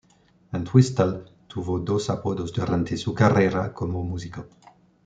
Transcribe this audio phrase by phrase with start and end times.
[0.59, 4.47] Entwistle tuvo dos apodos durante su carrera como músico.